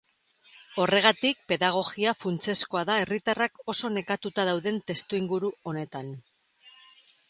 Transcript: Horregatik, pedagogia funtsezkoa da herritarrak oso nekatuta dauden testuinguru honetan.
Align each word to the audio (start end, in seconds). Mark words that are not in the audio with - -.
Horregatik, 0.83 1.43
pedagogia 1.53 2.15
funtsezkoa 2.23 2.83
da 2.93 2.97
herritarrak 3.03 3.63
oso 3.75 3.95
nekatuta 4.01 4.49
dauden 4.53 4.85
testuinguru 4.91 5.57
honetan. 5.71 6.15